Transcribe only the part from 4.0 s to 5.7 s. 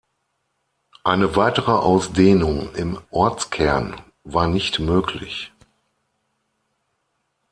war nicht möglich.